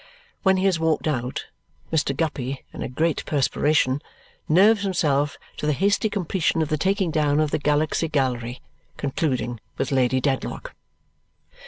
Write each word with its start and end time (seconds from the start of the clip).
When 0.41 0.57
he 0.57 0.65
has 0.65 0.79
walked 0.79 1.07
out, 1.07 1.45
Mr. 1.93 2.17
Guppy, 2.17 2.65
in 2.73 2.81
a 2.81 2.89
great 2.89 3.23
perspiration, 3.27 4.01
nerves 4.49 4.81
himself 4.81 5.37
to 5.57 5.67
the 5.67 5.73
hasty 5.73 6.09
completion 6.09 6.63
of 6.63 6.69
the 6.69 6.75
taking 6.79 7.11
down 7.11 7.39
of 7.39 7.51
the 7.51 7.59
Galaxy 7.59 8.07
Gallery, 8.09 8.63
concluding 8.97 9.59
with 9.77 9.91
Lady 9.91 10.19
Dedlock. 10.19 10.73